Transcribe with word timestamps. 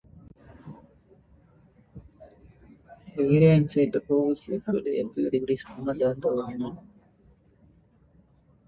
The 3.15 3.23
area 3.23 3.53
inside 3.53 3.93
the 3.93 3.99
cove 4.01 4.31
is 4.31 4.47
usually 4.47 4.99
a 5.01 5.07
few 5.09 5.29
degrees 5.29 5.63
warmer 5.69 5.93
than 5.93 6.19
the 6.19 6.27
ocean. 6.27 6.79